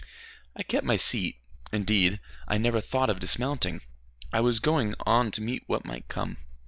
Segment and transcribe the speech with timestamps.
[0.55, 1.35] I kept my seat.
[1.71, 3.81] Indeed, I never thought of dismounting.
[4.33, 6.37] I was going on to meet what might come.